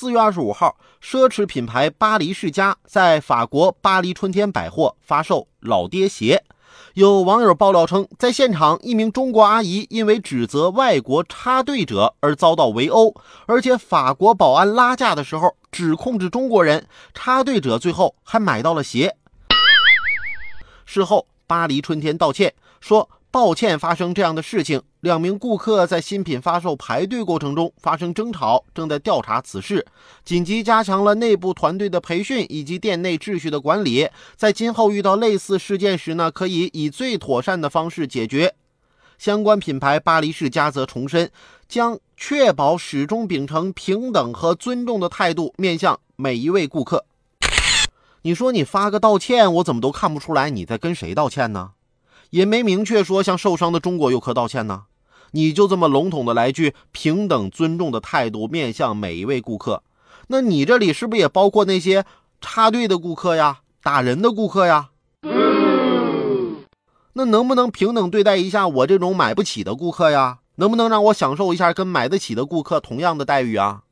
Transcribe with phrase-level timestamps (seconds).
[0.00, 6.42] 四月二十五号，奢侈品牌巴黎世家在法国巴黎春天百货发售老爹鞋。
[6.94, 19.14] 有网友爆料称，在现场，一名中国阿姨因为指责外国插队者而遭到围殴，而且法国保安拉架的时候只控制中国人，插队者最后还买到了鞋。
[20.86, 23.10] 事后，巴黎春天道歉说。
[23.32, 24.82] 抱歉，发生这样的事情。
[25.00, 29.86] 两名顾客在新品发售排队过程中发生争吵，正在调查此事，
[30.24, 34.08] 紧急加强了内部团队的培训以及店内秩序的管理。
[34.36, 38.54] 在今后遇到类似事件时呢，可以以最妥善的方式解决。
[39.16, 41.30] 相关品牌巴黎世家则重申，
[41.68, 47.04] 将确保始终秉承平等和尊重的态度，面向每一位顾客。
[48.22, 51.70] 你说你发个道歉，我怎么都看不出来你在跟谁道歉呢？
[52.30, 54.84] 也没明确说向受伤的中国游客道歉呢，
[55.32, 59.82] 你就这么笼统的来句平等尊重的态度面向每一位顾客，
[60.28, 62.04] 那你这里是不是也包括那些
[62.40, 64.90] 插队的顾客呀、打人的顾客呀？
[67.12, 70.38] 那能不能平等对待一下我这种买不起的顾客呀？
[70.56, 73.82] 能不能让我享受一下跟买得起的顾客同样的待遇啊？